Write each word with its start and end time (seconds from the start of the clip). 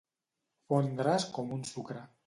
Fondre's 0.73 1.29
com 1.37 1.57
un 1.59 1.65
sucre. 1.75 2.07